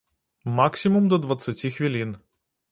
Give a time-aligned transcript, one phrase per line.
[0.59, 2.19] Максімум да дваццаці хвілін.